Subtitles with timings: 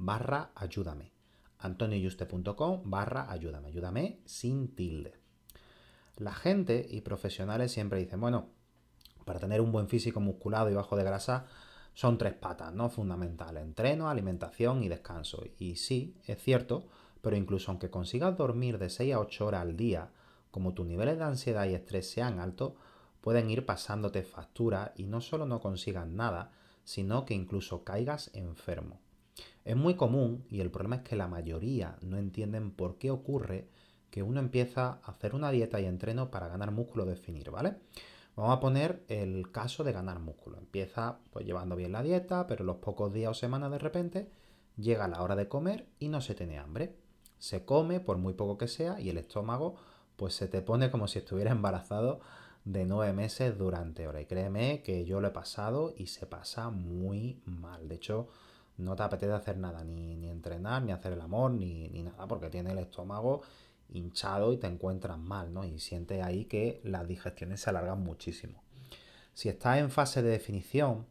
[0.00, 1.12] barra ayúdame.
[1.58, 3.68] antonioyuste.com barra ayúdame.
[3.68, 5.12] Ayúdame sin tilde.
[6.16, 8.48] La gente y profesionales siempre dicen, bueno,
[9.24, 11.46] para tener un buen físico musculado y bajo de grasa
[11.92, 12.88] son tres patas, ¿no?
[12.88, 13.62] Fundamentales.
[13.62, 15.44] Entreno, alimentación y descanso.
[15.58, 16.86] Y sí, es cierto,
[17.20, 20.10] pero incluso aunque consigas dormir de 6 a 8 horas al día,
[20.50, 22.72] como tus niveles de ansiedad y estrés sean altos,
[23.20, 26.52] pueden ir pasándote factura y no solo no consigas nada,
[26.84, 28.98] sino que incluso caigas enfermo.
[29.64, 33.68] Es muy común y el problema es que la mayoría no entienden por qué ocurre
[34.10, 37.76] que uno empieza a hacer una dieta y entreno para ganar músculo definir, ¿vale?
[38.36, 40.58] Vamos a poner el caso de ganar músculo.
[40.58, 44.30] Empieza pues llevando bien la dieta, pero los pocos días o semanas de repente
[44.76, 46.96] llega la hora de comer y no se tiene hambre.
[47.38, 49.76] Se come por muy poco que sea y el estómago
[50.16, 52.20] pues se te pone como si estuviera embarazado
[52.64, 54.20] de nueve meses durante hora.
[54.20, 57.88] Y créeme que yo lo he pasado y se pasa muy mal.
[57.88, 58.28] De hecho,
[58.80, 62.26] no te apetece hacer nada, ni, ni entrenar, ni hacer el amor, ni, ni, nada,
[62.26, 63.42] porque tiene el estómago
[63.88, 65.64] hinchado y te encuentras mal, ¿no?
[65.64, 68.62] Y sientes ahí que las digestiones se alargan muchísimo.
[69.34, 71.06] Si estás en fase de definición,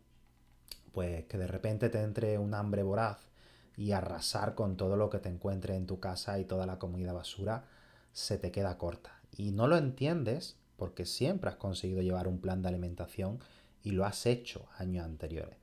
[0.91, 3.29] pues que de repente te entre un hambre voraz
[3.77, 7.13] y arrasar con todo lo que te encuentres en tu casa y toda la comida
[7.13, 7.65] basura
[8.11, 9.21] se te queda corta.
[9.37, 13.39] Y no lo entiendes porque siempre has conseguido llevar un plan de alimentación
[13.83, 15.57] y lo has hecho años anteriores.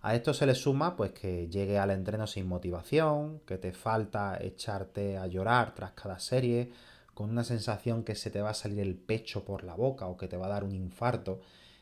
[0.00, 4.38] A esto se le suma pues que llegue al entreno sin motivación, que te falta
[4.40, 6.70] echarte a llorar tras cada serie,
[7.14, 10.16] con una sensación que se te va a salir el pecho por la boca o
[10.16, 11.40] que te va a dar un infarto.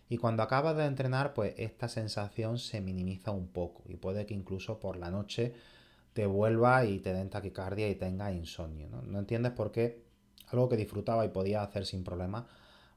[0.09, 4.35] Y cuando acabas de entrenar, pues esta sensación se minimiza un poco y puede que
[4.35, 5.55] incluso por la noche
[6.15, 8.89] te vuelva y te den taquicardia y tengas insomnio.
[8.89, 9.03] ¿no?
[9.03, 10.07] no entiendes por qué
[10.49, 12.47] algo que disfrutaba y podía hacer sin problema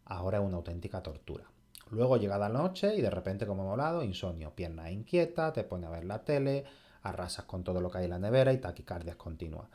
[0.06, 1.46] ahora es una auténtica tortura.
[1.92, 5.88] Luego llega la noche y de repente, como hemos hablado, insomnio, pierna inquieta, te pone
[5.88, 6.66] a ver la tele,
[7.02, 9.68] arrasas con todo lo que hay en la nevera y taquicardias continuas.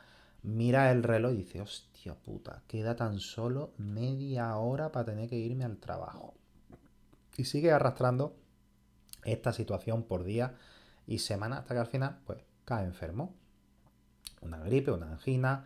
[0.43, 5.35] Mira el reloj y dice, hostia puta, queda tan solo media hora para tener que
[5.35, 6.35] irme al trabajo.
[7.35, 8.35] Y sigue arrastrando
[9.23, 10.55] esta situación por día
[11.07, 13.33] y semana hasta que al final, pues, cae enfermo.
[14.41, 15.65] Una gripe, una angina,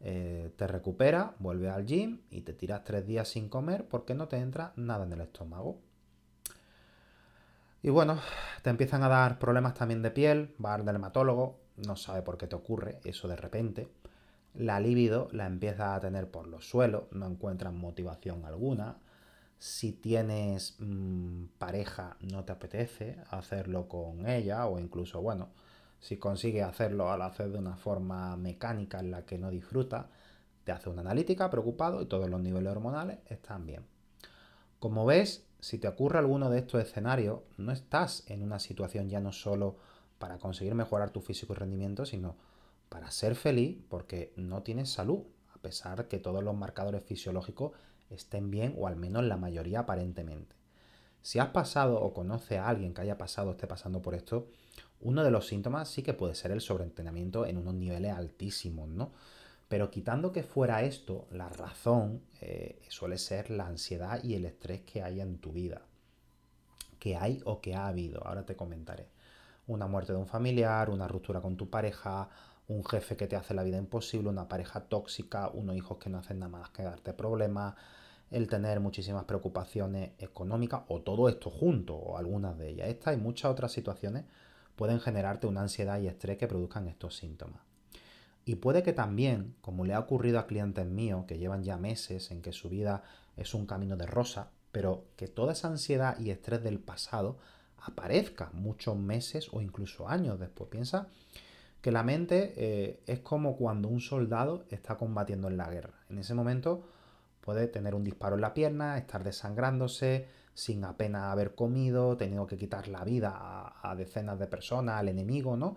[0.00, 4.28] eh, te recupera, vuelve al gym y te tiras tres días sin comer porque no
[4.28, 5.80] te entra nada en el estómago.
[7.82, 8.18] Y bueno,
[8.62, 12.46] te empiezan a dar problemas también de piel, va al dermatólogo, no sabe por qué
[12.46, 13.88] te ocurre eso de repente.
[14.54, 18.96] La libido la empieza a tener por los suelos, no encuentras motivación alguna.
[19.58, 25.50] Si tienes mmm, pareja, no te apetece hacerlo con ella o incluso, bueno,
[26.00, 30.10] si consigue hacerlo al hacer de una forma mecánica en la que no disfruta,
[30.64, 33.84] te hace una analítica preocupado y todos los niveles hormonales están bien.
[34.78, 39.20] Como ves, si te ocurre alguno de estos escenarios, no estás en una situación ya
[39.20, 39.76] no solo
[40.18, 42.36] para conseguir mejorar tu físico y rendimiento, sino
[42.88, 47.72] para ser feliz porque no tienes salud, a pesar que todos los marcadores fisiológicos
[48.10, 50.54] estén bien o al menos la mayoría aparentemente.
[51.26, 54.46] Si has pasado o conoce a alguien que haya pasado o esté pasando por esto,
[55.00, 59.10] uno de los síntomas sí que puede ser el sobreentrenamiento en unos niveles altísimos, ¿no?
[59.66, 64.82] Pero quitando que fuera esto, la razón eh, suele ser la ansiedad y el estrés
[64.82, 65.82] que hay en tu vida.
[67.00, 68.24] Que hay o que ha habido.
[68.24, 69.08] Ahora te comentaré.
[69.66, 72.28] una muerte de un familiar, una ruptura con tu pareja,
[72.68, 76.18] un jefe que te hace la vida imposible, una pareja tóxica, unos hijos que no
[76.18, 77.74] hacen nada más que darte problemas,
[78.30, 82.88] el tener muchísimas preocupaciones económicas o todo esto junto o algunas de ellas.
[82.88, 84.24] Esta y muchas otras situaciones
[84.74, 87.60] pueden generarte una ansiedad y estrés que produzcan estos síntomas.
[88.44, 92.30] Y puede que también, como le ha ocurrido a clientes míos que llevan ya meses
[92.30, 93.02] en que su vida
[93.36, 97.38] es un camino de rosa, pero que toda esa ansiedad y estrés del pasado
[97.78, 100.70] aparezca muchos meses o incluso años después.
[100.70, 101.08] Piensa
[101.80, 105.94] que la mente eh, es como cuando un soldado está combatiendo en la guerra.
[106.08, 106.84] En ese momento
[107.46, 112.56] puede tener un disparo en la pierna, estar desangrándose, sin apenas haber comido, teniendo que
[112.56, 115.76] quitar la vida a, decenas de personas, al enemigo, ¿no?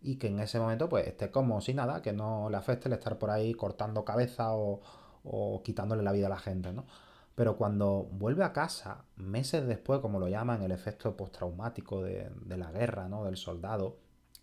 [0.00, 2.92] Y que en ese momento pues esté como si nada, que no le afecte el
[2.92, 4.80] estar por ahí cortando cabeza o,
[5.64, 6.86] quitándole la vida a la gente, ¿no?
[7.34, 12.56] Pero cuando vuelve a casa, meses después, como lo llaman, el efecto postraumático de, de
[12.56, 13.24] la guerra, ¿no?
[13.24, 13.96] Del soldado,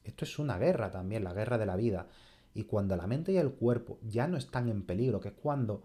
[0.04, 2.08] esto es una guerra también, la guerra de la vida.
[2.54, 5.84] Y cuando la mente y el cuerpo ya no están en peligro, que es cuando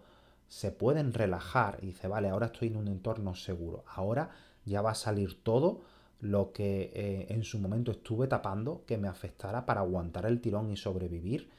[0.51, 4.31] se pueden relajar y dice, vale, ahora estoy en un entorno seguro, ahora
[4.65, 5.79] ya va a salir todo
[6.19, 10.69] lo que eh, en su momento estuve tapando que me afectara para aguantar el tirón
[10.69, 11.49] y sobrevivir.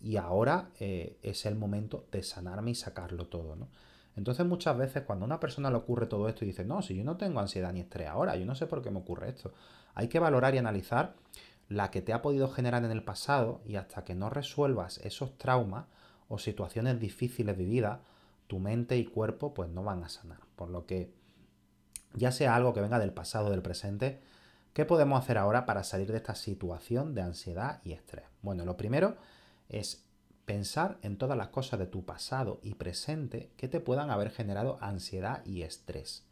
[0.00, 3.66] Y ahora eh, es el momento de sanarme y sacarlo todo, ¿no?
[4.14, 6.94] Entonces muchas veces cuando a una persona le ocurre todo esto y dice, no, si
[6.94, 9.52] yo no tengo ansiedad ni estrés ahora, yo no sé por qué me ocurre esto,
[9.96, 11.14] hay que valorar y analizar
[11.68, 15.36] la que te ha podido generar en el pasado y hasta que no resuelvas esos
[15.38, 15.86] traumas
[16.28, 17.98] o situaciones difíciles vividas,
[18.48, 20.40] tu mente y cuerpo pues no van a sanar.
[20.56, 21.14] Por lo que
[22.14, 24.20] ya sea algo que venga del pasado o del presente,
[24.72, 28.24] ¿qué podemos hacer ahora para salir de esta situación de ansiedad y estrés?
[28.42, 29.16] Bueno, lo primero
[29.68, 30.04] es
[30.44, 34.78] pensar en todas las cosas de tu pasado y presente que te puedan haber generado
[34.80, 36.24] ansiedad y estrés.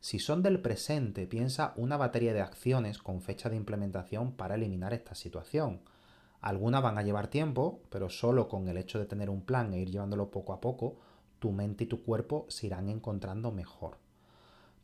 [0.00, 4.92] Si son del presente, piensa una batería de acciones con fecha de implementación para eliminar
[4.92, 5.80] esta situación.
[6.40, 9.78] Algunas van a llevar tiempo, pero solo con el hecho de tener un plan e
[9.78, 10.98] ir llevándolo poco a poco,
[11.44, 13.98] tu mente y tu cuerpo se irán encontrando mejor.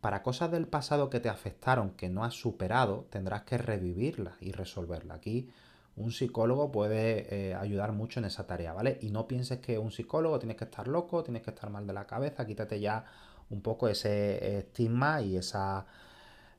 [0.02, 4.52] Para cosas del pasado que te afectaron que no has superado, tendrás que revivirlas y
[4.52, 5.16] resolverlas.
[5.16, 5.48] Aquí
[5.96, 8.98] un psicólogo puede eh, ayudar mucho en esa tarea, ¿vale?
[9.00, 11.94] Y no pienses que un psicólogo tienes que estar loco, tienes que estar mal de
[11.94, 13.06] la cabeza, quítate ya
[13.48, 15.86] un poco ese estigma y esa,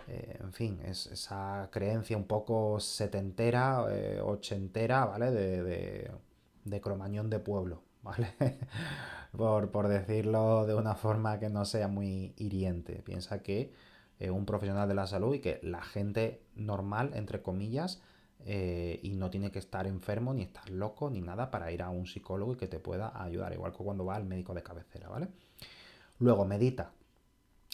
[0.07, 5.30] eh, en fin, esa creencia un poco setentera, eh, ochentera, ¿vale?
[5.30, 6.12] De, de,
[6.81, 8.33] cromañón de pueblo, ¿vale?
[9.31, 13.01] por, decirlo de una forma que no sea muy hiriente.
[13.03, 13.73] Piensa que
[14.19, 18.01] es un profesional de la salud y que la gente normal, entre comillas,
[18.45, 21.89] eh, y no tiene que estar enfermo, ni estar loco, ni nada para ir a
[21.89, 25.09] un psicólogo y que te pueda ayudar, igual que cuando va al médico de cabecera,
[25.09, 25.27] ¿vale?
[26.19, 26.91] Luego, medita.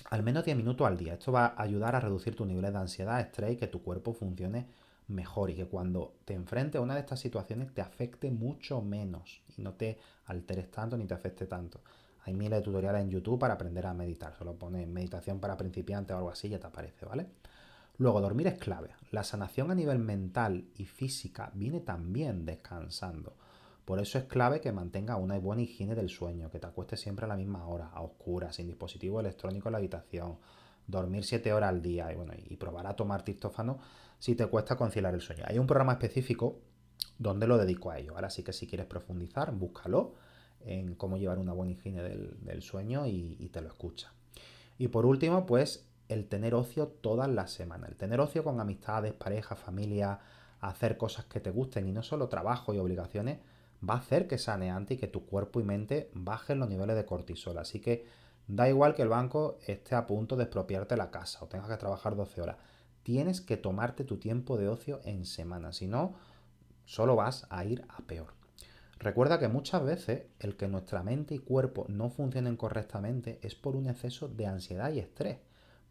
[0.10, 1.13] Al menos 10 minutos al día.
[1.13, 4.13] Esto va a ayudar a reducir tu nivel de ansiedad, estrés y que tu cuerpo
[4.13, 4.68] funcione
[5.07, 9.42] mejor y que cuando te enfrentes a una de estas situaciones te afecte mucho menos
[9.57, 11.81] y no te alteres tanto ni te afecte tanto.
[12.25, 14.36] Hay miles de tutoriales en YouTube para aprender a meditar.
[14.36, 17.27] Solo pones meditación para principiantes o algo así ya te aparece, ¿vale?
[18.00, 18.89] Luego, dormir es clave.
[19.12, 23.33] La sanación a nivel mental y física viene también descansando.
[23.86, 27.25] Por eso es clave que mantenga una buena higiene del sueño, que te acuestes siempre
[27.25, 30.38] a la misma hora, a oscuras, sin dispositivo electrónico en la habitación,
[30.88, 33.80] dormir 7 horas al día y, bueno, y probar a tomar triptófano
[34.19, 35.44] si te cuesta conciliar el sueño.
[35.45, 36.60] Hay un programa específico
[37.19, 38.16] donde lo dedico a ello.
[38.16, 40.16] Ahora sí que si quieres profundizar, búscalo
[40.62, 44.12] en cómo llevar una buena higiene del, sueño y, te lo escucha.
[44.78, 47.90] Y por último, pues el tener ocio todas las semanas.
[47.90, 50.19] El tener ocio con amistades, pareja, familia,
[50.59, 53.40] hacer cosas que te gusten y no solo trabajo y obligaciones,
[53.88, 56.95] va a hacer que sane antes y que tu cuerpo y mente bajen los niveles
[56.95, 57.57] de cortisol.
[57.57, 58.06] Así que
[58.47, 61.77] da igual que el banco esté a punto de expropiarte la casa o tengas que
[61.77, 62.57] trabajar 12 horas.
[63.04, 66.16] Tienes que tomarte tu tiempo de ocio en semana, si no,
[66.85, 68.33] solo vas a ir a peor.
[68.99, 73.75] Recuerda que muchas veces el que nuestra mente y cuerpo no funcionen correctamente es por
[73.75, 75.37] un exceso de ansiedad y estrés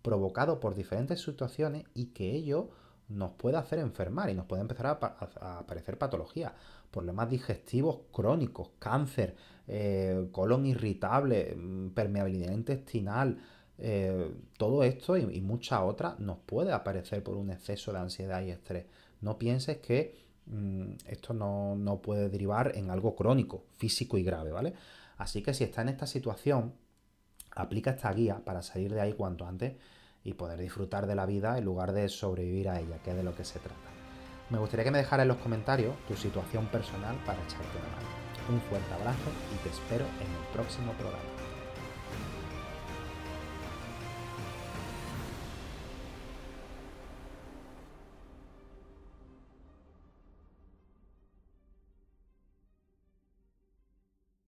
[0.02, 2.70] provocado por diferentes situaciones y que ello
[3.08, 6.52] nos puede hacer enfermar y nos puede empezar a, aparecer patologías,
[6.97, 9.37] problemas digestivos crónicos, cáncer,
[9.69, 13.37] eh, colon irritable, mm, permeabilidad intestinal,
[13.76, 18.50] eh, todo esto y, muchas otras nos puede aparecer por un exceso de ansiedad y
[18.50, 18.87] estrés.
[19.21, 20.15] No pienses que
[20.47, 24.73] mm, esto no, no puede derivar en algo crónico, físico y grave, ¿vale?
[25.19, 26.73] Así que si está en esta situación,
[27.55, 29.75] aplica esta guía para salir de ahí cuanto antes
[30.25, 33.23] y poder disfrutar de la vida en lugar de sobrevivir a ella, que es de
[33.23, 33.96] lo que se trata.
[34.49, 38.09] Me gustaría que me dejaras en los comentarios tu situación personal para echarte una mano.
[38.49, 41.46] Un fuerte abrazo y te espero en el próximo programa.